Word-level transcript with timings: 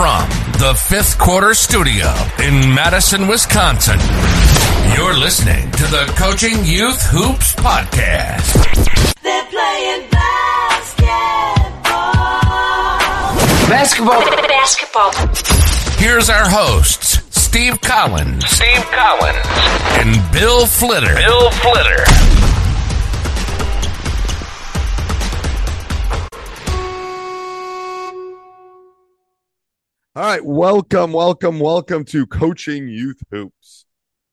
From 0.00 0.28
the 0.58 0.74
fifth 0.88 1.18
quarter 1.18 1.54
studio 1.54 2.12
in 2.42 2.74
Madison, 2.74 3.26
Wisconsin, 3.28 3.98
you're 4.94 5.16
listening 5.18 5.70
to 5.72 5.82
the 5.84 6.12
Coaching 6.16 6.64
Youth 6.64 7.02
Hoops 7.10 7.54
Podcast. 7.56 8.54
They're 9.22 9.44
playing 9.46 10.08
basketball. 10.10 11.02
Basketball. 13.68 14.20
Basketball. 14.48 15.12
Here's 15.98 16.30
our 16.30 16.48
hosts, 16.48 17.20
Steve 17.38 17.80
Collins. 17.80 18.46
Steve 18.46 18.84
Collins. 18.90 19.46
And 19.98 20.32
Bill 20.32 20.66
Flitter. 20.66 21.14
Bill 21.14 21.50
Flitter. 21.50 22.29
All 30.16 30.24
right, 30.24 30.44
welcome, 30.44 31.12
welcome, 31.12 31.60
welcome 31.60 32.04
to 32.06 32.26
Coaching 32.26 32.88
Youth 32.88 33.22
Hoops. 33.30 33.84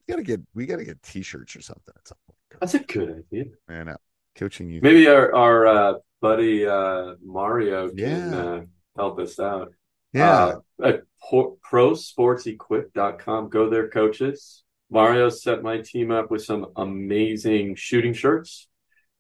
We 0.08 0.12
gotta 0.14 0.24
get 0.24 0.42
we 0.56 0.66
gotta 0.66 0.84
get 0.86 1.02
t-shirts 1.04 1.56
or 1.56 1.62
something 1.62 1.94
at 1.96 2.08
some 2.08 2.18
point. 2.28 2.38
That's 2.60 2.74
a 2.74 2.80
good 2.80 3.24
idea. 3.32 3.46
Man, 3.68 3.90
uh, 3.90 3.98
coaching 4.36 4.70
youth. 4.70 4.82
Maybe 4.82 5.08
our 5.08 5.36
our 5.36 5.68
uh, 5.68 5.94
buddy 6.22 6.66
uh, 6.66 7.16
Mario 7.24 7.90
can 7.90 7.98
Yeah. 7.98 8.36
uh, 8.38 8.62
help 8.96 9.20
us 9.20 9.40
out. 9.40 9.72
yeah, 10.14 10.56
Uh, 10.82 10.88
at 10.88 11.02
pro- 11.30 11.58
prosportsequip.com. 11.70 13.50
Go 13.50 13.70
there, 13.70 13.90
coaches. 13.90 14.64
Mario 14.90 15.30
set 15.30 15.62
my 15.62 15.80
team 15.82 16.10
up 16.12 16.32
with 16.32 16.44
some 16.44 16.68
amazing 16.76 17.76
shooting 17.76 18.14
shirts. 18.14 18.68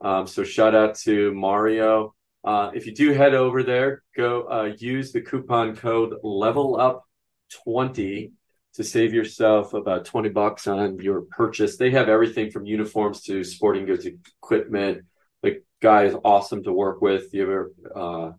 Um, 0.01 0.25
so 0.25 0.43
shout 0.43 0.73
out 0.73 0.95
to 0.99 1.33
Mario. 1.35 2.15
Uh, 2.43 2.71
if 2.73 2.85
you 2.85 2.93
do 2.93 3.13
head 3.13 3.33
over 3.33 3.63
there, 3.63 4.03
go 4.15 4.47
uh, 4.49 4.73
use 4.77 5.11
the 5.11 5.21
coupon 5.21 5.75
code 5.75 6.15
level 6.23 6.79
up 6.79 7.05
20 7.65 8.31
to 8.75 8.83
save 8.83 9.13
yourself 9.13 9.73
about 9.73 10.05
20 10.05 10.29
bucks 10.29 10.67
on 10.67 10.99
your 10.99 11.21
purchase. 11.21 11.77
They 11.77 11.91
have 11.91 12.09
everything 12.09 12.51
from 12.51 12.65
uniforms 12.65 13.21
to 13.23 13.43
sporting 13.43 13.85
goods 13.85 14.05
equipment. 14.05 15.05
The 15.41 15.63
guy 15.81 16.03
is 16.03 16.15
awesome 16.23 16.63
to 16.63 16.71
work 16.71 17.01
with. 17.01 17.33
You 17.33 17.43
ever, 17.43 17.71
uh, 17.95 18.31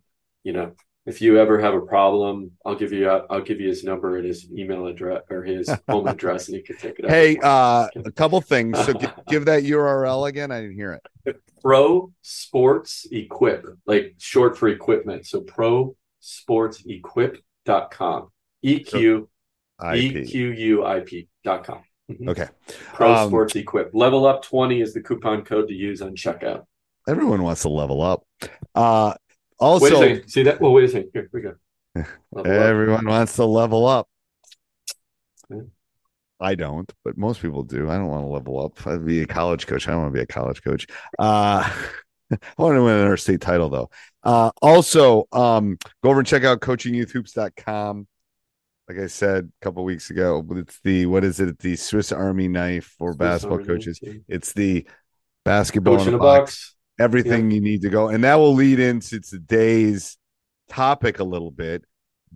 you 0.43 0.53
know, 0.53 0.75
if 1.09 1.21
you 1.21 1.39
ever 1.39 1.59
have 1.59 1.73
a 1.73 1.81
problem, 1.81 2.51
I'll 2.63 2.75
give 2.75 2.93
you 2.93 3.09
I'll 3.09 3.41
give 3.41 3.59
you 3.59 3.67
his 3.67 3.83
number 3.83 4.17
and 4.17 4.25
his 4.27 4.47
email 4.51 4.85
address 4.85 5.23
or 5.31 5.43
his 5.43 5.67
home 5.89 6.07
address, 6.07 6.47
and 6.47 6.57
you 6.57 6.63
can 6.63 6.77
take 6.77 6.99
it. 6.99 7.05
up. 7.05 7.11
Hey, 7.11 7.37
uh, 7.41 7.87
a 8.05 8.11
couple 8.11 8.39
things. 8.41 8.77
So 8.85 8.93
give, 8.93 9.11
give 9.27 9.45
that 9.45 9.63
URL 9.63 10.29
again. 10.29 10.51
I 10.51 10.61
didn't 10.61 10.75
hear 10.75 10.99
it. 11.25 11.41
Pro 11.63 12.13
Sports 12.21 13.07
Equip, 13.11 13.65
like 13.87 14.15
short 14.19 14.55
for 14.57 14.69
equipment. 14.69 15.25
So 15.25 15.41
pro 15.41 15.95
sports 16.19 16.83
equip.com. 16.85 18.29
E 18.61 18.79
Q 18.79 19.29
E. 19.95 20.25
Q 20.25 20.51
U 20.51 20.85
I 20.85 20.99
P 20.99 21.27
dot 21.43 21.63
com. 21.63 21.79
Mhm. 22.11 22.29
Okay. 22.29 22.47
Pro 22.93 23.13
Um, 23.13 23.29
Sports 23.29 23.55
Equip. 23.55 23.91
Level 23.93 24.25
up 24.27 24.43
20 24.43 24.81
is 24.81 24.93
the 24.93 25.01
coupon 25.01 25.43
code 25.43 25.67
to 25.69 25.73
use 25.73 26.01
on 26.01 26.15
checkout. 26.15 26.65
Everyone 27.07 27.41
wants 27.41 27.63
to 27.63 27.69
level 27.69 28.01
up. 28.01 28.23
Uh, 28.75 29.13
Wait 29.59 29.65
a 29.65 29.69
also, 29.69 30.01
second. 30.01 30.29
See 30.29 30.43
that? 30.43 30.61
Well, 30.61 30.71
wait 30.71 30.85
a 30.85 30.89
second. 30.89 31.09
Here 31.13 31.29
we 31.31 31.41
go. 31.41 31.55
Level 32.31 32.51
up. 32.51 32.57
everyone 32.57 33.07
wants 33.07 33.35
to 33.35 33.45
level 33.45 33.85
up. 33.87 34.07
Yeah. 35.49 35.61
I 36.39 36.55
don't, 36.55 36.89
but 37.03 37.17
most 37.17 37.41
people 37.41 37.63
do. 37.63 37.89
I 37.89 37.97
don't 37.97 38.07
want 38.07 38.23
to 38.23 38.29
level 38.29 38.63
up. 38.63 38.87
I'd 38.87 39.05
be 39.05 39.21
a 39.21 39.25
college 39.25 39.67
coach. 39.67 39.87
I 39.87 39.91
don't 39.91 40.03
want 40.03 40.13
to 40.13 40.17
be 40.17 40.23
a 40.23 40.27
college 40.27 40.63
coach. 40.63 40.87
Uh, 41.17 41.69
I 42.31 42.37
want 42.57 42.75
to 42.75 42.83
win 42.83 42.95
an 42.95 43.01
interstate 43.01 43.41
title 43.41 43.69
though. 43.69 43.89
Uh, 44.23 44.51
also, 44.61 45.27
um, 45.31 45.77
go 46.03 46.11
over 46.11 46.19
and 46.19 46.27
check 46.27 46.43
out 46.43 46.61
coachingyouthhoops.com. 46.61 48.07
Like 48.87 48.99
I 48.99 49.07
said 49.07 49.51
a 49.61 49.63
couple 49.63 49.83
weeks 49.83 50.09
ago, 50.09 50.45
it's 50.51 50.79
the 50.83 51.05
what 51.07 51.23
is 51.23 51.39
it? 51.39 51.59
The 51.59 51.75
Swiss 51.75 52.11
Army 52.11 52.47
knife 52.47 52.95
for 52.97 53.11
Swiss 53.11 53.17
basketball 53.17 53.59
Army 53.59 53.67
coaches. 53.67 53.99
It's 54.27 54.53
the 54.53 54.87
basketball 55.43 55.97
Coach 55.97 56.07
in 56.07 56.13
a 56.13 56.17
box. 56.17 56.39
box. 56.39 56.75
Everything 56.99 57.49
you 57.49 57.61
need 57.61 57.81
to 57.83 57.89
go, 57.89 58.09
and 58.09 58.23
that 58.23 58.35
will 58.35 58.53
lead 58.53 58.79
into 58.79 59.19
today's 59.21 60.17
topic 60.67 61.19
a 61.19 61.23
little 61.23 61.51
bit. 61.51 61.83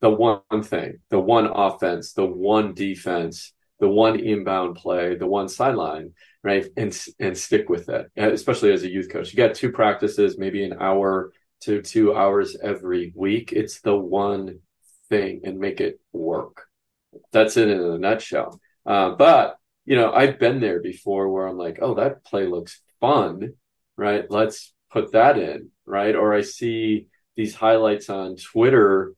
the 0.00 0.10
one 0.10 0.64
thing, 0.64 0.98
the 1.10 1.20
one 1.20 1.46
offense, 1.46 2.12
the 2.12 2.26
one 2.26 2.74
defense, 2.74 3.52
the 3.80 3.88
one 3.88 4.20
inbound 4.20 4.76
play, 4.76 5.16
the 5.16 5.28
one 5.28 5.48
sideline, 5.48 6.14
right? 6.42 6.66
And 6.76 6.98
and 7.20 7.38
stick 7.38 7.68
with 7.68 7.88
it, 7.88 8.10
especially 8.16 8.72
as 8.72 8.82
a 8.82 8.90
youth 8.90 9.10
coach. 9.10 9.32
You 9.32 9.36
got 9.36 9.54
two 9.54 9.72
practices, 9.72 10.38
maybe 10.38 10.64
an 10.64 10.76
hour 10.80 11.32
to 11.62 11.82
two 11.82 12.16
hours 12.16 12.56
every 12.62 13.12
week. 13.14 13.52
It's 13.52 13.80
the 13.80 13.96
one 13.96 14.60
thing 15.08 15.42
and 15.44 15.60
make 15.60 15.80
it 15.80 16.00
work. 16.12 16.66
That's 17.32 17.56
it 17.56 17.68
in 17.68 17.80
a 17.80 17.98
nutshell. 17.98 18.60
Uh, 18.86 19.10
but 19.10 19.58
you 19.84 19.96
know, 19.96 20.12
I've 20.12 20.38
been 20.38 20.60
there 20.60 20.80
before 20.80 21.28
where 21.30 21.46
I'm 21.46 21.58
like, 21.58 21.78
oh, 21.82 21.94
that 21.94 22.24
play 22.24 22.46
looks 22.46 22.80
fun, 23.00 23.54
right? 23.96 24.24
Let's 24.30 24.72
put 24.90 25.12
that 25.12 25.38
in, 25.38 25.70
right? 25.86 26.14
Or 26.14 26.34
I 26.34 26.42
see 26.42 27.06
these 27.36 27.54
highlights 27.54 28.10
on 28.10 28.36
Twitter. 28.36 29.14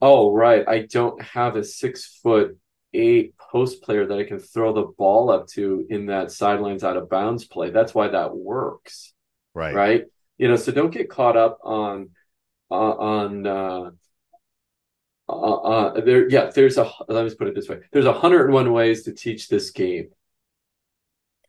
Oh, 0.00 0.32
right. 0.32 0.66
I 0.66 0.86
don't 0.86 1.20
have 1.22 1.56
a 1.56 1.64
six 1.64 2.18
foot 2.22 2.58
eight 2.92 3.34
post 3.38 3.82
player 3.82 4.06
that 4.06 4.18
I 4.18 4.24
can 4.24 4.40
throw 4.40 4.72
the 4.72 4.92
ball 4.98 5.30
up 5.30 5.46
to 5.48 5.86
in 5.88 6.06
that 6.06 6.32
sidelines 6.32 6.82
out 6.82 6.96
of 6.96 7.08
bounds 7.08 7.44
play. 7.44 7.70
That's 7.70 7.94
why 7.94 8.08
that 8.08 8.34
works. 8.34 9.12
Right. 9.54 9.74
Right 9.74 10.04
you 10.40 10.48
know 10.48 10.56
so 10.56 10.72
don't 10.72 10.92
get 10.92 11.10
caught 11.10 11.36
up 11.36 11.58
on 11.62 12.08
uh, 12.70 12.74
on 12.74 13.46
uh, 13.46 13.90
uh, 15.28 15.32
uh, 15.32 16.00
there 16.00 16.28
yeah 16.30 16.50
there's 16.52 16.78
a 16.78 16.90
let 17.08 17.26
me 17.26 17.34
put 17.34 17.46
it 17.46 17.54
this 17.54 17.68
way 17.68 17.80
there's 17.92 18.06
101 18.06 18.72
ways 18.72 19.02
to 19.04 19.12
teach 19.12 19.48
this 19.48 19.70
game 19.70 20.08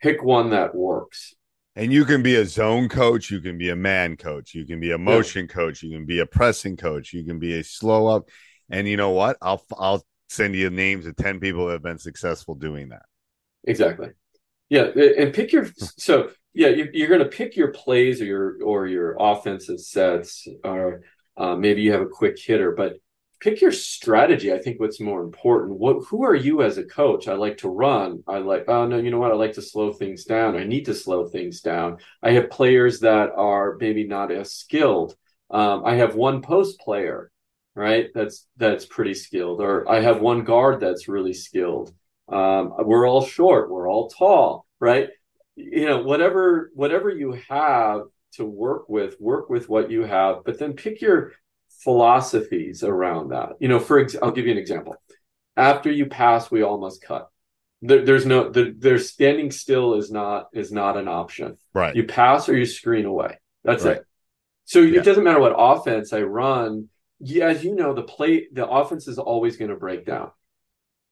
pick 0.01 0.21
one 0.21 0.49
that 0.49 0.75
works 0.75 1.33
and 1.75 1.91
you 1.91 2.05
can 2.05 2.21
be 2.21 2.35
a 2.35 2.45
zone 2.45 2.89
coach 2.89 3.31
you 3.31 3.39
can 3.39 3.57
be 3.57 3.69
a 3.69 3.75
man 3.75 4.17
coach 4.17 4.53
you 4.53 4.65
can 4.65 4.79
be 4.79 4.91
a 4.91 4.97
motion 4.97 5.47
yeah. 5.47 5.53
coach 5.53 5.83
you 5.83 5.91
can 5.91 6.05
be 6.05 6.19
a 6.19 6.25
pressing 6.25 6.75
coach 6.77 7.13
you 7.13 7.23
can 7.23 7.39
be 7.39 7.59
a 7.59 7.63
slow 7.63 8.07
up. 8.07 8.29
And 8.69 8.87
you 8.87 8.97
know 8.97 9.11
what? 9.11 9.37
I'll 9.41 9.63
i'll 9.77 10.03
send 10.29 10.55
you 10.55 10.69
names 10.69 11.05
of 11.05 11.15
10 11.17 11.39
people 11.39 11.67
that 11.67 11.73
have 11.73 11.83
been 11.83 11.97
successful 11.97 12.55
doing 12.55 12.89
that. 12.89 13.03
Exactly. 13.65 14.09
Yeah 14.69 14.87
and 15.17 15.33
pick 15.33 15.51
your 15.51 15.67
so 15.77 16.31
yeah, 16.53 16.67
you, 16.67 17.05
are 17.05 17.07
going 17.07 17.21
to 17.21 17.25
pick 17.29 17.55
your 17.55 17.69
plays 17.69 18.21
or 18.21 18.25
your 18.25 18.63
or 18.63 18.87
your 18.87 19.15
offensive 19.19 19.79
sets, 19.79 20.47
or 20.63 21.03
uh, 21.37 21.55
maybe 21.55 21.81
you 21.81 21.93
have 21.93 22.01
a 22.01 22.07
quick 22.07 22.37
hitter, 22.37 22.73
but 22.73 22.97
pick 23.41 23.61
your 23.61 23.71
strategy. 23.71 24.53
I 24.53 24.59
think 24.59 24.79
what's 24.79 24.99
more 24.99 25.21
important. 25.21 25.79
What 25.79 26.03
who 26.09 26.23
are 26.23 26.35
you 26.35 26.61
as 26.61 26.77
a 26.77 26.83
coach? 26.83 27.27
I 27.27 27.33
like 27.33 27.57
to 27.57 27.69
run. 27.69 28.23
I 28.27 28.37
like 28.37 28.65
oh 28.67 28.87
no, 28.87 28.97
you 28.97 29.11
know 29.11 29.19
what? 29.19 29.31
I 29.31 29.35
like 29.35 29.53
to 29.53 29.61
slow 29.61 29.91
things 29.93 30.25
down. 30.25 30.55
I 30.55 30.63
need 30.63 30.85
to 30.85 30.93
slow 30.93 31.27
things 31.27 31.61
down. 31.61 31.97
I 32.21 32.31
have 32.31 32.49
players 32.49 32.99
that 33.01 33.31
are 33.35 33.77
maybe 33.79 34.05
not 34.07 34.31
as 34.31 34.53
skilled. 34.53 35.15
Um, 35.49 35.83
I 35.85 35.95
have 35.95 36.15
one 36.15 36.41
post 36.41 36.79
player, 36.79 37.31
right? 37.75 38.07
That's 38.13 38.47
that's 38.57 38.85
pretty 38.85 39.13
skilled, 39.15 39.61
or 39.61 39.89
I 39.89 40.01
have 40.01 40.21
one 40.21 40.43
guard 40.43 40.79
that's 40.79 41.07
really 41.07 41.33
skilled. 41.33 41.93
Um, 42.29 42.73
we're 42.79 43.07
all 43.07 43.25
short. 43.25 43.69
We're 43.69 43.89
all 43.89 44.09
tall, 44.09 44.65
right? 44.79 45.09
you 45.55 45.85
know 45.85 46.01
whatever 46.01 46.71
whatever 46.73 47.09
you 47.09 47.37
have 47.49 48.03
to 48.33 48.45
work 48.45 48.87
with 48.89 49.19
work 49.19 49.49
with 49.49 49.67
what 49.69 49.91
you 49.91 50.03
have 50.03 50.37
but 50.45 50.57
then 50.57 50.73
pick 50.73 51.01
your 51.01 51.33
philosophies 51.83 52.83
around 52.83 53.29
that 53.29 53.53
you 53.59 53.67
know 53.67 53.79
for 53.79 53.99
ex- 53.99 54.15
i'll 54.21 54.31
give 54.31 54.45
you 54.45 54.51
an 54.51 54.57
example 54.57 54.95
after 55.57 55.91
you 55.91 56.05
pass 56.05 56.51
we 56.51 56.61
all 56.61 56.79
must 56.79 57.01
cut 57.01 57.29
there, 57.81 58.05
there's 58.05 58.25
no 58.25 58.49
the, 58.49 58.73
there's 58.77 59.09
standing 59.09 59.51
still 59.51 59.95
is 59.95 60.11
not 60.11 60.47
is 60.53 60.71
not 60.71 60.97
an 60.97 61.07
option 61.07 61.57
right 61.73 61.95
you 61.95 62.03
pass 62.03 62.47
or 62.47 62.57
you 62.57 62.65
screen 62.65 63.05
away 63.05 63.39
that's 63.63 63.83
right. 63.83 63.97
it 63.97 64.05
so 64.65 64.79
yeah. 64.79 64.99
it 64.99 65.03
doesn't 65.03 65.23
matter 65.23 65.39
what 65.39 65.55
offense 65.57 66.13
i 66.13 66.21
run 66.21 66.87
yeah, 67.19 67.45
as 67.45 67.63
you 67.63 67.75
know 67.75 67.93
the 67.93 68.03
play 68.03 68.47
the 68.51 68.67
offense 68.67 69.07
is 69.07 69.17
always 69.17 69.57
going 69.57 69.71
to 69.71 69.77
break 69.77 70.05
down 70.05 70.31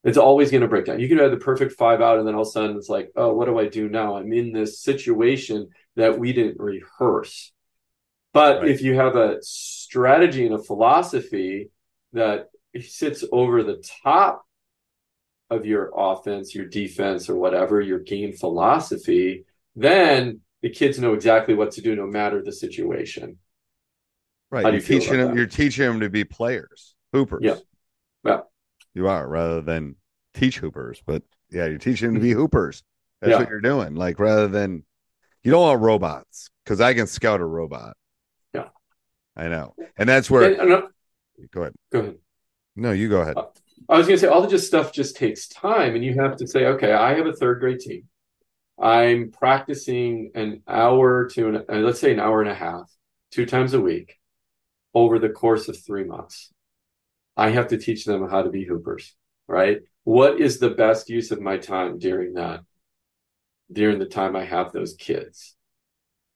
it's 0.03 0.17
always 0.17 0.49
going 0.49 0.61
to 0.61 0.67
break 0.67 0.85
down. 0.85 0.99
You 0.99 1.09
can 1.09 1.17
have 1.17 1.31
the 1.31 1.37
perfect 1.37 1.73
five 1.73 2.01
out, 2.01 2.19
and 2.19 2.27
then 2.27 2.35
all 2.35 2.43
of 2.43 2.47
a 2.47 2.51
sudden 2.51 2.77
it's 2.77 2.89
like, 2.89 3.11
oh, 3.15 3.33
what 3.33 3.45
do 3.45 3.59
I 3.59 3.67
do 3.67 3.89
now? 3.89 4.15
I'm 4.15 4.31
in 4.31 4.53
this 4.53 4.81
situation 4.81 5.69
that 5.95 6.17
we 6.17 6.31
didn't 6.31 6.59
rehearse. 6.59 7.51
But 8.31 8.61
right. 8.61 8.69
if 8.69 8.81
you 8.81 8.95
have 8.95 9.15
a 9.15 9.39
strategy 9.89 10.45
and 10.45 10.55
a 10.55 10.63
philosophy 10.63 11.69
that 12.13 12.49
sits 12.81 13.23
over 13.31 13.63
the 13.63 13.83
top 14.03 14.43
of 15.49 15.65
your 15.65 15.91
offense, 15.95 16.53
your 16.53 16.65
defense, 16.65 17.29
or 17.29 17.35
whatever, 17.35 17.81
your 17.81 17.99
game 17.99 18.33
philosophy, 18.33 19.45
then 19.75 20.41
the 20.61 20.69
kids 20.69 20.99
know 20.99 21.13
exactly 21.13 21.55
what 21.55 21.71
to 21.71 21.81
do 21.81 21.95
no 21.95 22.05
matter 22.05 22.43
the 22.43 22.51
situation. 22.51 23.37
Right. 24.51 24.73
You're 24.73 24.81
teaching 24.81 25.17
them, 25.17 25.35
you're 25.35 25.47
teaching 25.47 25.85
them 25.85 25.99
to 26.01 26.09
be 26.09 26.23
players, 26.23 26.95
hoopers. 27.13 27.41
Yeah. 27.43 27.55
Yeah 28.23 28.39
you 28.93 29.07
are 29.07 29.27
rather 29.27 29.61
than 29.61 29.95
teach 30.33 30.59
hoopers. 30.59 31.01
But 31.05 31.23
yeah, 31.49 31.65
you're 31.65 31.77
teaching 31.77 32.09
them 32.09 32.15
to 32.15 32.21
be 32.21 32.31
mm-hmm. 32.31 32.39
hoopers. 32.39 32.83
That's 33.21 33.31
yeah. 33.31 33.39
what 33.39 33.49
you're 33.49 33.61
doing. 33.61 33.95
Like 33.95 34.19
rather 34.19 34.47
than 34.47 34.83
you 35.43 35.51
don't 35.51 35.61
want 35.61 35.81
robots 35.81 36.49
because 36.63 36.81
I 36.81 36.93
can 36.93 37.07
scout 37.07 37.41
a 37.41 37.45
robot. 37.45 37.95
I 39.35 39.47
know, 39.47 39.75
and 39.97 40.07
that's 40.09 40.29
where. 40.29 40.59
And, 40.59 40.71
uh, 40.73 40.81
go 41.51 41.61
ahead. 41.61 41.73
Go 41.91 41.99
ahead. 41.99 42.15
No, 42.75 42.91
you 42.91 43.09
go 43.09 43.21
ahead. 43.21 43.37
Uh, 43.37 43.45
I 43.87 43.97
was 43.97 44.07
going 44.07 44.17
to 44.17 44.21
say 44.21 44.27
all 44.27 44.41
the 44.41 44.47
just 44.47 44.67
stuff 44.67 44.93
just 44.93 45.15
takes 45.15 45.47
time, 45.47 45.95
and 45.95 46.03
you 46.03 46.15
have 46.15 46.37
to 46.37 46.47
say, 46.47 46.65
okay, 46.65 46.91
I 46.93 47.15
have 47.15 47.25
a 47.25 47.33
third 47.33 47.59
grade 47.59 47.79
team. 47.79 48.03
I'm 48.79 49.31
practicing 49.31 50.31
an 50.35 50.61
hour 50.67 51.27
to 51.29 51.47
an, 51.49 51.55
uh, 51.69 51.75
let's 51.75 51.99
say 51.99 52.13
an 52.13 52.19
hour 52.19 52.41
and 52.41 52.49
a 52.49 52.55
half, 52.55 52.89
two 53.31 53.45
times 53.45 53.73
a 53.73 53.81
week, 53.81 54.17
over 54.93 55.19
the 55.19 55.29
course 55.29 55.67
of 55.67 55.77
three 55.77 56.05
months. 56.05 56.51
I 57.35 57.49
have 57.49 57.67
to 57.69 57.77
teach 57.77 58.05
them 58.05 58.29
how 58.29 58.41
to 58.41 58.49
be 58.49 58.65
hoopers, 58.65 59.15
right? 59.47 59.79
What 60.03 60.39
is 60.39 60.59
the 60.59 60.69
best 60.69 61.09
use 61.09 61.31
of 61.31 61.41
my 61.41 61.57
time 61.57 61.99
during 61.99 62.33
that, 62.33 62.61
during 63.71 63.99
the 63.99 64.05
time 64.05 64.35
I 64.35 64.45
have 64.45 64.71
those 64.71 64.93
kids, 64.95 65.55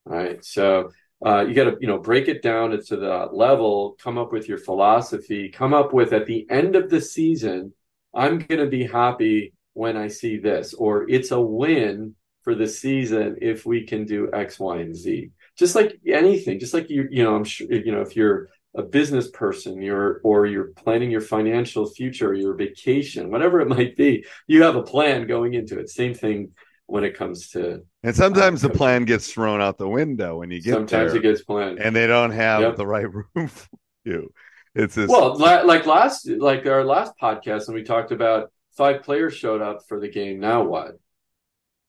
right? 0.06 0.44
So 0.44 0.92
uh, 1.26 1.46
you 1.48 1.54
got 1.54 1.66
to, 1.66 1.78
you 1.80 1.88
know, 1.88 2.00
break 2.00 2.28
it 2.28 2.42
down 2.42 2.72
to 2.72 2.96
the 2.98 3.30
level, 3.32 3.96
come 4.02 4.18
up 4.18 4.32
with 4.32 4.48
your 4.48 4.58
philosophy, 4.58 5.50
come 5.50 5.74
up 5.74 5.94
with 5.94 6.14
at 6.14 6.26
the 6.26 6.46
end 6.50 6.76
of 6.76 6.90
the 6.90 7.02
season, 7.02 7.74
I'm 8.14 8.40
going 8.40 8.60
to 8.60 8.68
be 8.68 8.86
happy 8.86 9.54
when 9.74 9.98
I 9.98 10.08
see 10.08 10.38
this, 10.38 10.74
or 10.74 11.10
it's 11.10 11.32
a 11.32 11.42
win 11.42 12.16
for 12.44 12.56
the 12.56 12.68
season 12.68 13.38
if 13.42 13.66
we 13.66 13.86
can 13.86 14.06
do 14.06 14.30
X, 14.34 14.60
Y, 14.60 14.78
and 14.80 14.96
Z. 14.96 15.32
Just 15.58 15.76
like 15.76 16.00
anything, 16.06 16.60
just 16.60 16.74
like 16.74 16.90
you, 16.90 17.08
you 17.10 17.24
know, 17.24 17.36
I'm 17.36 17.46
sure, 17.46 17.72
you 17.72 17.92
know, 17.92 18.02
if 18.02 18.16
you're 18.16 18.50
a 18.76 18.82
business 18.82 19.30
person 19.30 19.82
you're 19.82 20.20
or 20.24 20.46
you're 20.48 20.72
planning 20.76 21.12
your 21.12 21.22
financial 21.22 21.86
future 21.86 22.34
your 22.34 22.56
vacation 22.56 23.30
whatever 23.30 23.62
it 23.62 23.68
might 23.68 23.96
be 23.96 24.26
you 24.48 24.64
have 24.64 24.76
a 24.76 24.84
plan 24.84 25.28
going 25.28 25.54
into 25.54 25.80
it 25.80 25.90
same 25.90 26.14
thing 26.14 26.52
when 26.88 27.04
it 27.04 27.18
comes 27.18 27.50
to 27.50 27.82
and 28.04 28.16
sometimes 28.16 28.64
uh, 28.64 28.68
the 28.68 28.74
plan 28.74 29.06
gets 29.06 29.32
thrown 29.32 29.62
out 29.62 29.78
the 29.78 29.88
window 29.88 30.40
when 30.40 30.52
you 30.52 30.62
get 30.62 30.74
sometimes 30.74 31.12
there, 31.12 31.20
it 31.20 31.24
gets 31.24 31.42
planned. 31.42 31.80
and 31.80 31.96
they 31.96 32.08
don't 32.08 32.32
have 32.32 32.62
yep. 32.62 32.76
the 32.76 32.86
right 32.86 33.08
room 33.36 33.48
for 33.48 33.68
you. 34.04 34.32
It's 34.76 34.96
this 34.96 35.10
well 35.10 35.38
like 35.38 35.86
last 35.86 36.28
like 36.28 36.66
our 36.66 36.84
last 36.84 37.14
podcast 37.22 37.68
and 37.68 37.76
we 37.76 37.84
talked 37.84 38.12
about 38.12 38.52
five 38.76 39.04
players 39.04 39.36
showed 39.36 39.62
up 39.62 39.86
for 39.88 40.00
the 40.00 40.10
game 40.10 40.40
now 40.40 40.64
what? 40.64 40.98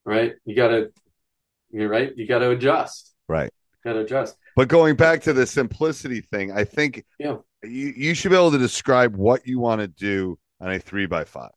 Right? 0.05 0.35
You 0.45 0.55
gotta 0.55 0.91
you're 1.71 1.89
right? 1.89 2.13
You 2.17 2.27
gotta 2.27 2.51
adjust. 2.51 3.15
Right. 3.29 3.51
Gotta 3.83 4.01
adjust. 4.01 4.37
But 4.57 4.69
going 4.69 4.95
back 4.95 5.23
to 5.23 5.33
the 5.33 5.47
simplicity 5.47 6.21
thing, 6.21 6.53
I 6.53 6.65
think 6.65 7.05
yeah. 7.19 7.39
you, 7.63 7.93
you 7.97 8.15
should 8.15 8.31
be 8.31 8.37
able 8.37 8.53
to 8.53 8.59
describe 8.59 9.17
what 9.17 9.47
you 9.47 9.59
want 9.59 9.81
to 9.81 9.89
do 9.89 10.39
on 10.61 10.71
a 10.71 10.79
three 10.79 11.07
by 11.07 11.25
five. 11.25 11.51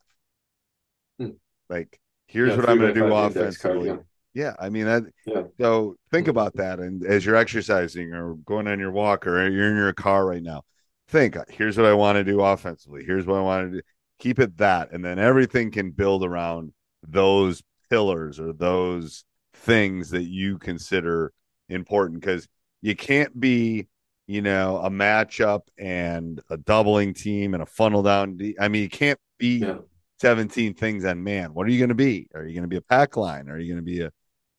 Hmm. 1.20 1.32
Like, 1.70 2.00
here's 2.28 2.52
yeah, 2.52 2.56
what 2.58 2.70
I'm 2.70 2.78
going 2.78 2.94
to 2.94 3.00
do 3.00 3.14
offensively. 3.14 3.88
Card, 3.90 4.06
yeah. 4.34 4.46
yeah. 4.46 4.54
I 4.60 4.70
mean 4.70 4.86
that. 4.86 5.04
Yeah. 5.26 5.44
So 5.60 5.96
think 6.12 6.28
about 6.28 6.56
that, 6.56 6.80
and 6.80 7.06
as 7.06 7.26
you're 7.26 7.36
exercising 7.36 8.14
or 8.14 8.36
going 8.36 8.68
on 8.68 8.80
your 8.80 8.92
walk 8.92 9.28
or 9.28 9.48
you're 9.50 9.72
in 9.72 9.78
your 9.78 9.94
car 9.94 10.26
right 10.26 10.44
now, 10.44 10.64
think. 11.08 11.38
Here's 11.50 11.78
what 11.78 11.86
I 11.86 11.94
want 11.94 12.18
to 12.18 12.24
do 12.24 12.42
offensively. 12.42 13.04
Here's 13.04 13.26
what 13.26 13.38
I 13.38 13.42
want 13.42 13.72
to 13.72 13.78
do. 13.78 13.84
Keep 14.20 14.40
it 14.40 14.58
that, 14.58 14.92
and 14.92 15.04
then 15.04 15.20
everything 15.20 15.72
can 15.72 15.92
build 15.92 16.24
around 16.24 16.74
those 17.08 17.62
pillars 17.90 18.40
or 18.40 18.54
those 18.54 19.24
things 19.54 20.10
that 20.10 20.24
you 20.24 20.58
consider 20.58 21.32
important 21.70 22.20
because 22.20 22.48
you 22.82 22.96
can't 22.96 23.40
be 23.40 23.88
you 24.28 24.42
know, 24.42 24.78
a 24.78 24.90
matchup 24.90 25.62
and 25.80 26.42
a 26.50 26.58
doubling 26.58 27.14
team 27.14 27.54
and 27.54 27.64
a 27.64 27.66
funnel 27.66 28.04
down. 28.04 28.38
i 28.60 28.68
mean, 28.68 28.84
you 28.84 28.90
can't 28.90 29.20
be 29.40 29.60
Yeah. 29.60 29.78
17 30.20 30.74
things 30.74 31.06
on 31.06 31.24
man. 31.24 31.54
What 31.54 31.68
are 31.68 31.70
you 31.70 31.80
going 31.80 31.90
to 31.90 31.96
be? 31.96 32.28
Are 32.34 32.46
you 32.46 32.54
going 32.54 32.64
to 32.64 32.68
be 32.68 32.78
a 32.78 32.82
pack 32.82 33.18
line? 33.18 33.50
Are 33.50 33.60
you 33.60 33.74
going 33.74 33.86
to 33.86 33.92
be 33.92 34.02
a 34.02 34.12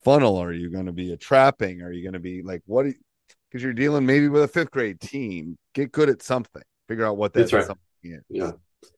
funnel? 0.04 0.36
Are 0.36 0.52
you 0.52 0.70
going 0.70 0.86
to 0.86 0.92
be 0.92 1.12
a 1.12 1.16
trapping? 1.16 1.82
Are 1.82 1.92
you 1.92 2.02
going 2.02 2.12
to 2.14 2.20
be 2.20 2.42
like 2.42 2.62
what? 2.66 2.86
Because 2.86 3.62
you're 3.62 3.72
dealing 3.72 4.06
maybe 4.06 4.28
with 4.28 4.42
a 4.42 4.48
fifth 4.48 4.70
grade 4.70 5.00
team. 5.00 5.56
Get 5.74 5.92
good 5.92 6.08
at 6.08 6.22
something. 6.22 6.62
Figure 6.86 7.06
out 7.06 7.16
what 7.16 7.32
that 7.32 7.40
That's 7.40 7.52
right. 7.52 7.66
something 7.66 7.82
is. 8.02 8.22
Yeah. 8.28 8.52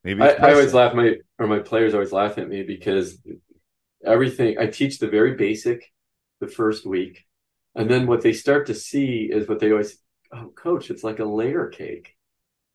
Maybe 0.04 0.22
I, 0.22 0.30
I 0.32 0.52
always 0.52 0.74
laugh 0.74 0.94
my 0.94 1.16
or 1.38 1.46
my 1.46 1.60
players 1.60 1.94
always 1.94 2.12
laugh 2.12 2.38
at 2.38 2.48
me 2.48 2.62
because 2.62 3.18
everything 4.04 4.58
I 4.58 4.66
teach 4.66 4.98
the 4.98 5.08
very 5.08 5.34
basic 5.34 5.90
the 6.40 6.46
first 6.46 6.86
week, 6.86 7.24
and 7.74 7.88
then 7.88 8.06
what 8.06 8.22
they 8.22 8.32
start 8.32 8.66
to 8.66 8.74
see 8.74 9.30
is 9.32 9.48
what 9.48 9.58
they 9.58 9.70
always 9.70 9.98
oh 10.32 10.52
coach 10.54 10.90
it's 10.90 11.04
like 11.04 11.18
a 11.18 11.24
layer 11.24 11.68
cake. 11.68 12.14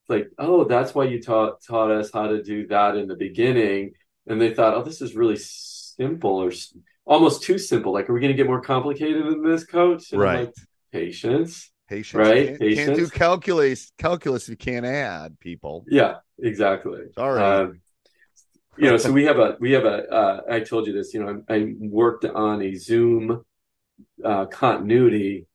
Like 0.08 0.30
oh 0.38 0.66
that's 0.66 0.94
why 0.94 1.06
you 1.06 1.22
taught 1.22 1.64
taught 1.64 1.92
us 1.92 2.12
how 2.14 2.28
to 2.28 2.44
do 2.44 2.68
that 2.68 2.96
in 2.96 3.08
the 3.08 3.16
beginning, 3.16 3.94
and 4.28 4.40
they 4.40 4.54
thought 4.54 4.76
oh 4.76 4.84
this 4.84 5.02
is 5.02 5.16
really 5.16 5.38
simple 5.38 6.38
or 6.38 6.52
almost 7.06 7.44
too 7.44 7.58
simple. 7.58 7.94
Like 7.94 8.10
are 8.10 8.14
we 8.14 8.20
going 8.20 8.32
to 8.32 8.38
get 8.38 8.48
more 8.48 8.62
complicated 8.62 9.26
than 9.26 9.44
this, 9.44 9.64
coach? 9.66 10.12
And 10.12 10.22
Right. 10.22 10.46
like, 10.46 10.54
Patience. 10.96 11.72
Patience. 11.90 12.28
Right? 12.28 12.58
Can't, 12.58 12.76
can't 12.76 12.96
do 12.96 13.10
calculus. 13.10 13.92
Calculus 13.98 14.48
you 14.48 14.56
can't 14.56 14.86
add 14.86 15.38
people. 15.42 15.84
Yeah, 15.90 16.16
exactly. 16.40 17.02
Sorry. 17.16 17.42
Um, 17.42 17.82
you 18.78 18.90
know, 18.90 18.98
so 18.98 19.12
we 19.12 19.26
have 19.26 19.40
a 19.40 19.58
we 19.60 19.74
have 19.74 19.84
a. 19.84 20.10
Uh, 20.10 20.42
I 20.50 20.62
told 20.62 20.88
you 20.88 20.94
this. 20.94 21.14
You 21.14 21.24
know, 21.24 21.44
I, 21.50 21.54
I 21.54 21.74
worked 21.80 22.24
on 22.24 22.62
a 22.62 22.76
Zoom 22.76 23.44
uh, 24.24 24.46
continuity 24.46 25.48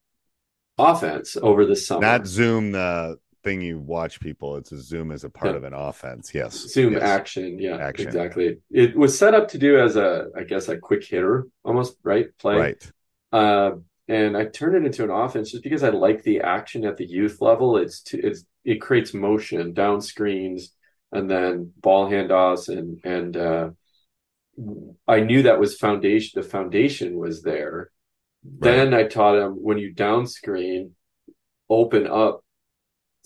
offense 0.79 1.37
over 1.41 1.65
the 1.65 1.77
summer. 1.77 2.03
Not 2.03 2.27
Zoom 2.27 2.73
the 2.73 3.19
thing 3.43 3.61
you 3.63 3.79
watch 3.79 4.21
people. 4.21 4.57
It's 4.57 4.73
a 4.73 4.81
Zoom 4.81 5.11
as 5.11 5.25
a 5.25 5.31
part 5.31 5.53
Yeah. 5.53 5.57
of 5.59 5.65
an 5.65 5.73
offense. 5.73 6.35
Yes. 6.35 6.55
Zoom 6.55 6.95
Yes. 6.95 7.03
action. 7.03 7.59
Yeah, 7.59 7.77
Action. 7.77 8.07
exactly. 8.07 8.59
It 8.71 8.97
was 8.97 9.17
set 9.19 9.35
up 9.35 9.49
to 9.49 9.59
do 9.59 9.79
as 9.79 9.97
a, 9.97 10.29
I 10.37 10.45
guess, 10.45 10.69
a 10.69 10.77
quick 10.79 11.05
hitter 11.05 11.47
almost, 11.65 11.97
right? 12.03 12.27
Play. 12.39 12.57
Right. 12.57 12.93
Uh, 13.33 13.73
and 14.09 14.37
I 14.37 14.47
turned 14.47 14.75
it 14.77 14.85
into 14.87 15.05
an 15.05 15.11
offense 15.11 15.53
just 15.53 15.63
because 15.63 15.83
I 15.83 15.91
like 15.91 16.23
the 16.23 16.41
action 16.41 16.85
at 16.85 16.97
the 16.97 17.07
youth 17.07 17.41
level. 17.41 17.77
It's 17.77 18.03
to, 18.05 18.19
it's 18.21 18.45
it 18.65 18.81
creates 18.81 19.15
motion 19.15 19.73
down 19.73 20.01
screens 20.03 20.75
and 21.13 21.31
then 21.31 21.73
ball 21.81 22.11
handoffs 22.11 22.69
and 22.69 23.01
and 23.05 23.37
uh, 23.37 23.71
I 25.09 25.21
knew 25.21 25.45
that 25.45 25.61
was 25.61 25.79
foundation. 25.79 26.41
The 26.43 26.47
foundation 26.47 27.17
was 27.17 27.43
there. 27.43 27.91
Then 28.43 28.93
I 28.93 29.05
taught 29.05 29.39
him 29.39 29.53
when 29.53 29.79
you 29.79 29.93
down 29.95 30.27
screen, 30.27 30.95
open 31.71 32.07
up 32.07 32.45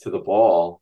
to 0.00 0.10
the 0.10 0.18
ball, 0.18 0.80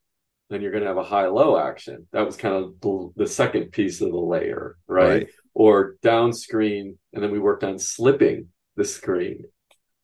then 0.50 0.60
you're 0.60 0.70
going 0.70 0.82
to 0.82 0.88
have 0.88 0.98
a 0.98 1.02
high 1.04 1.26
low 1.26 1.58
action. 1.58 2.06
That 2.12 2.26
was 2.26 2.36
kind 2.36 2.54
of 2.54 2.80
the, 2.80 3.12
the 3.16 3.26
second 3.26 3.72
piece 3.72 4.00
of 4.00 4.10
the 4.10 4.18
layer, 4.18 4.76
right? 4.86 5.06
Right. 5.08 5.28
Or 5.54 5.96
down 6.02 6.32
screen, 6.32 6.98
and 7.12 7.22
then 7.22 7.30
we 7.30 7.38
worked 7.38 7.64
on 7.64 7.78
slipping 7.78 8.48
the 8.76 8.84
screen. 8.84 9.44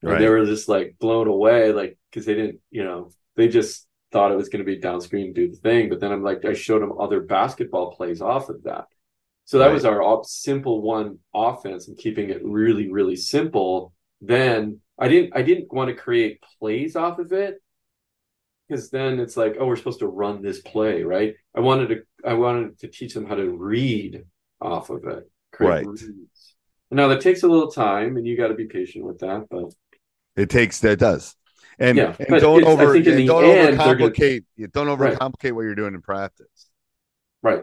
And 0.02 0.12
Right. 0.12 0.18
they 0.20 0.28
were 0.28 0.44
just 0.46 0.68
like 0.68 0.96
blown 1.00 1.26
away, 1.26 1.72
like 1.72 1.98
because 2.10 2.24
they 2.26 2.34
didn't, 2.34 2.60
you 2.70 2.84
know, 2.84 3.10
they 3.36 3.48
just 3.48 3.86
thought 4.12 4.32
it 4.32 4.36
was 4.36 4.48
going 4.48 4.64
to 4.64 4.70
be 4.72 4.78
down 4.78 5.00
screen 5.00 5.32
do 5.32 5.50
the 5.50 5.56
thing. 5.56 5.88
But 5.88 6.00
then 6.00 6.12
I'm 6.12 6.22
like, 6.22 6.44
I 6.44 6.52
showed 6.54 6.82
them 6.82 6.98
other 7.00 7.20
basketball 7.20 7.92
plays 7.96 8.20
off 8.22 8.48
of 8.48 8.62
that. 8.64 8.86
So 9.44 9.58
that 9.58 9.66
Right. 9.66 9.74
was 9.74 9.84
our 9.84 10.02
op- 10.02 10.26
simple 10.26 10.82
one 10.82 11.18
offense 11.34 11.88
and 11.88 11.96
keeping 11.98 12.30
it 12.30 12.44
really, 12.44 12.90
really 12.90 13.16
simple. 13.16 13.92
Then 14.20 14.80
I 14.98 15.08
didn't, 15.08 15.36
I 15.36 15.42
didn't 15.42 15.72
want 15.72 15.88
to 15.88 15.94
create 15.94 16.42
plays 16.60 16.96
off 16.96 17.18
of 17.18 17.32
it 17.32 17.60
because 18.68 18.90
then 18.90 19.18
it's 19.18 19.36
like, 19.36 19.56
oh, 19.58 19.66
we're 19.66 19.76
supposed 19.76 20.00
to 20.00 20.06
run 20.06 20.42
this 20.42 20.60
play, 20.60 21.02
right? 21.02 21.34
I 21.54 21.60
wanted 21.60 21.88
to, 21.88 22.02
I 22.24 22.34
wanted 22.34 22.78
to 22.80 22.88
teach 22.88 23.14
them 23.14 23.26
how 23.26 23.34
to 23.36 23.48
read 23.50 24.24
off 24.60 24.90
of 24.90 25.04
it, 25.06 25.30
Right. 25.58 25.86
reads. 25.86 26.54
Now 26.90 27.08
that 27.08 27.20
takes 27.20 27.42
a 27.42 27.48
little 27.48 27.70
time, 27.70 28.16
and 28.16 28.26
you 28.26 28.36
got 28.36 28.48
to 28.48 28.54
be 28.54 28.66
patient 28.66 29.04
with 29.04 29.18
that, 29.20 29.46
but. 29.50 29.72
It 30.36 30.50
takes 30.50 30.80
that 30.80 30.98
does. 30.98 31.34
And, 31.78 31.96
Yeah, 31.96 32.16
and 32.18 32.40
don't 32.40 32.64
over 32.64 32.94
and 32.94 33.04
the 33.04 33.26
don't 33.26 33.44
end, 33.44 33.76
gonna- 33.76 33.94
overcomplicate 33.94 34.44
you 34.56 34.66
don't 34.66 34.88
Right. 34.98 35.16
overcomplicate 35.16 35.52
what 35.52 35.62
you're 35.62 35.74
doing 35.74 35.94
in 35.94 36.02
practice. 36.02 36.70
Right. 37.42 37.62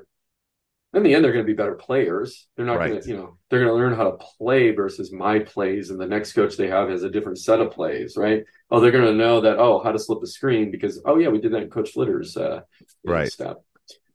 In 0.96 1.04
the 1.04 1.14
end, 1.14 1.24
they're 1.24 1.34
going 1.34 1.46
to 1.46 1.52
be 1.52 1.56
better 1.56 1.76
players. 1.76 2.48
They're 2.56 2.66
not 2.66 2.78
going 2.90 3.02
to, 3.02 3.08
you 3.10 3.18
know, 3.18 3.38
they're 3.50 3.60
going 3.60 3.72
to 3.72 3.76
learn 3.76 3.94
how 3.96 4.06
to 4.12 4.18
play 4.38 4.72
versus 4.72 5.12
my 5.12 5.40
plays, 5.40 5.90
and 5.90 6.00
the 6.00 6.08
next 6.08 6.34
coach 6.34 6.56
they 6.56 6.70
have 6.70 6.90
has 6.90 7.04
a 7.04 7.10
different 7.10 7.38
set 7.38 7.60
of 7.60 7.72
plays, 7.72 8.16
right? 8.18 8.44
Oh, 8.72 8.80
they're 8.80 8.92
going 8.92 9.06
to 9.06 9.14
know 9.14 9.42
that 9.42 9.60
oh, 9.60 9.82
how 9.84 9.92
to 9.92 10.00
slip 10.00 10.24
a 10.24 10.28
screen 10.28 10.72
because 10.72 11.02
oh 11.06 11.18
yeah, 11.18 11.28
we 11.28 11.40
did 11.40 11.52
that 11.54 11.64
in 11.64 11.70
Coach 11.70 11.92
Flitter's 11.92 12.38
uh, 12.38 12.62
Right. 13.04 13.32
step. 13.32 13.58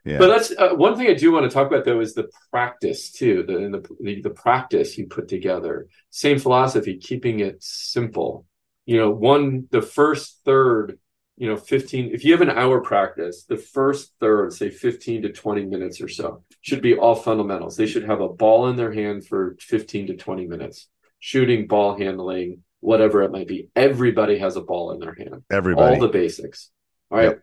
Yeah. 0.05 0.17
But 0.19 0.29
that's 0.29 0.53
uh, 0.59 0.71
one 0.75 0.97
thing 0.97 1.09
I 1.09 1.15
do 1.15 1.31
want 1.31 1.45
to 1.45 1.55
talk 1.55 1.67
about 1.67 1.85
though 1.85 2.01
is 2.01 2.15
the 2.15 2.31
practice 2.51 3.11
too, 3.13 3.45
the, 3.47 3.53
the 3.79 3.97
the 4.01 4.23
the 4.23 4.31
practice 4.31 4.97
you 4.97 5.07
put 5.07 5.29
together. 5.29 5.89
Same 6.09 6.39
philosophy, 6.39 6.97
keeping 6.97 7.41
it 7.41 7.63
simple. 7.63 8.47
You 8.87 8.97
know, 8.97 9.11
one 9.11 9.69
the 9.71 9.83
first 9.83 10.41
third, 10.47 10.99
you 11.37 11.49
know, 11.49 11.57
15 11.57 12.11
if 12.13 12.25
you 12.25 12.33
have 12.33 12.41
an 12.43 12.51
hour 12.51 12.81
practice, 12.81 13.45
the 13.45 13.57
first 13.57 14.13
third, 14.21 14.53
say 14.53 14.69
15 14.71 15.23
to 15.23 15.33
20 15.33 15.65
minutes 15.65 16.01
or 16.01 16.09
so, 16.09 16.45
should 16.61 16.83
be 16.83 16.97
all 16.97 17.15
fundamentals. 17.15 17.77
They 17.77 17.87
should 17.87 18.05
have 18.05 18.21
a 18.21 18.29
ball 18.29 18.69
in 18.69 18.77
their 18.77 18.93
hand 18.93 19.27
for 19.27 19.57
15 19.61 20.09
to 20.09 20.17
20 20.17 20.47
minutes. 20.47 20.89
Shooting, 21.19 21.67
ball 21.67 21.99
handling, 21.99 22.63
whatever 22.81 23.23
it 23.23 23.31
might 23.33 23.47
be. 23.49 23.69
Everybody 23.77 24.39
has 24.39 24.57
a 24.57 24.61
ball 24.63 24.93
in 24.93 25.01
their 25.01 25.15
hand 25.15 25.43
Everybody. 25.51 25.95
all 25.97 26.01
the 26.01 26.09
basics. 26.09 26.71
All 27.11 27.19
right. 27.19 27.39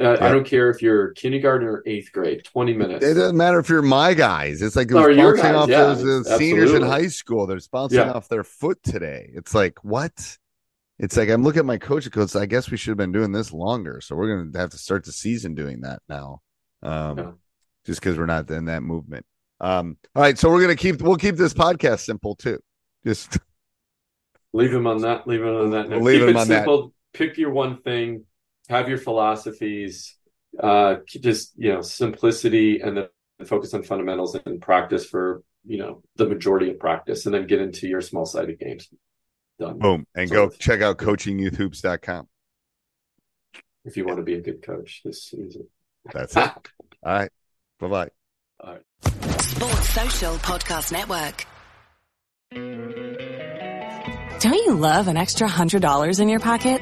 Uh, 0.00 0.16
I 0.20 0.30
don't 0.30 0.46
care 0.46 0.70
if 0.70 0.80
you're 0.80 1.10
kindergarten 1.14 1.66
or 1.66 1.82
eighth 1.84 2.12
grade, 2.12 2.44
20 2.44 2.72
minutes. 2.72 3.04
It 3.04 3.14
doesn't 3.14 3.36
matter 3.36 3.58
if 3.58 3.68
you're 3.68 3.82
my 3.82 4.14
guys. 4.14 4.62
It's 4.62 4.76
like 4.76 4.90
it 4.90 4.94
Or 4.94 5.08
was 5.08 5.16
your 5.16 5.34
bouncing 5.36 5.54
off 5.56 5.68
yeah, 5.68 5.78
those 5.92 6.26
uh, 6.28 6.38
seniors 6.38 6.72
in 6.72 6.82
high 6.82 7.08
school. 7.08 7.46
They're 7.48 7.58
bouncing 7.72 7.98
Yeah. 7.98 8.12
off 8.12 8.28
their 8.28 8.44
foot 8.44 8.80
today. 8.84 9.30
It's 9.34 9.54
like 9.54 9.82
what? 9.84 10.38
It's 10.98 11.16
like 11.16 11.28
I'm 11.28 11.42
looking 11.42 11.60
at 11.60 11.64
my 11.66 11.78
coach. 11.78 12.10
Goes, 12.10 12.34
I 12.34 12.46
guess 12.46 12.70
we 12.70 12.76
should 12.76 12.90
have 12.90 12.98
been 12.98 13.12
doing 13.12 13.32
this 13.32 13.52
longer. 13.52 14.00
So 14.00 14.16
we're 14.16 14.36
gonna 14.44 14.58
have 14.58 14.70
to 14.70 14.78
start 14.78 15.04
the 15.04 15.12
season 15.12 15.54
doing 15.54 15.82
that 15.82 16.02
now, 16.08 16.42
um, 16.82 17.18
Yeah. 17.18 17.32
just 17.86 18.00
because 18.00 18.18
we're 18.18 18.26
not 18.26 18.50
in 18.50 18.64
that 18.66 18.82
movement. 18.82 19.24
Um, 19.60 19.96
all 20.14 20.22
right, 20.22 20.38
so 20.38 20.50
we're 20.50 20.60
gonna 20.60 20.76
keep 20.76 21.00
we'll 21.00 21.16
keep 21.16 21.36
this 21.36 21.54
podcast 21.54 22.00
simple 22.00 22.34
too. 22.34 22.58
Just 23.04 23.38
Leave 24.52 24.72
him 24.72 24.86
on 24.86 25.02
that. 25.02 25.26
Leave 25.26 25.42
him 25.42 25.54
on 25.54 25.70
that. 25.70 25.88
We'll 25.88 26.00
leave 26.00 26.20
Keep 26.20 26.30
him 26.30 26.36
it 26.36 26.40
on 26.40 26.48
that. 26.48 26.90
Pick 27.12 27.36
your 27.38 27.50
one 27.50 27.80
thing. 27.82 28.24
Have 28.68 28.88
your 28.88 28.98
philosophies. 28.98 30.16
Uh, 30.58 30.96
just 31.06 31.52
you 31.56 31.72
know 31.72 31.82
simplicity, 31.82 32.80
and 32.80 32.96
then 32.96 33.08
focus 33.46 33.74
on 33.74 33.82
fundamentals 33.82 34.34
and 34.46 34.60
practice 34.60 35.04
for 35.04 35.42
you 35.64 35.78
know 35.78 36.02
the 36.16 36.26
majority 36.26 36.70
of 36.70 36.78
practice, 36.78 37.26
and 37.26 37.34
then 37.34 37.46
get 37.46 37.60
into 37.60 37.86
your 37.86 38.00
small 38.00 38.24
sided 38.24 38.58
games. 38.58 38.88
Done. 39.58 39.78
boom 39.78 40.06
and 40.14 40.28
So 40.28 40.34
go 40.34 40.42
it's- 40.44 40.58
check 40.58 40.80
out 40.82 40.98
coachingyouthhoops.com. 40.98 42.28
If 43.84 43.96
you 43.96 44.04
want 44.04 44.18
to 44.18 44.22
be 44.22 44.34
a 44.34 44.40
good 44.40 44.62
coach 44.62 45.00
this 45.04 45.24
season. 45.24 45.68
That's 46.12 46.36
it. 46.36 46.42
All 47.02 47.12
right, 47.12 47.30
bye 47.80 47.88
bye. 47.88 48.08
All 48.60 48.72
right. 48.74 48.82
Sports 49.42 49.88
Social 49.90 50.34
Podcast 50.36 50.92
Network. 50.92 51.46
Don't 54.40 54.54
you 54.54 54.74
love 54.74 55.08
an 55.08 55.16
extra 55.16 55.48
$100 55.48 56.20
in 56.20 56.28
your 56.28 56.38
pocket? 56.40 56.80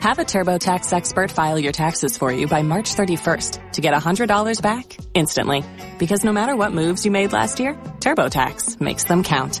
Have 0.00 0.18
a 0.18 0.24
TurboTax 0.24 0.92
expert 0.92 1.30
file 1.30 1.58
your 1.58 1.72
taxes 1.72 2.16
for 2.18 2.30
you 2.30 2.46
by 2.46 2.62
March 2.62 2.94
31st 2.94 3.72
to 3.72 3.80
get 3.80 3.94
$100 3.94 4.60
back 4.62 4.96
instantly. 5.14 5.64
Because 5.98 6.24
no 6.24 6.32
matter 6.32 6.54
what 6.54 6.72
moves 6.72 7.04
you 7.04 7.10
made 7.10 7.32
last 7.32 7.58
year, 7.58 7.74
TurboTax 8.00 8.80
makes 8.80 9.04
them 9.04 9.22
count. 9.24 9.60